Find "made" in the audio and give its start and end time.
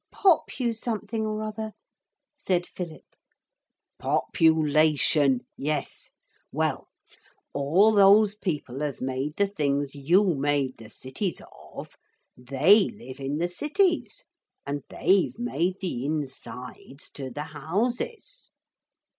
8.99-9.35, 10.33-10.77, 15.37-15.75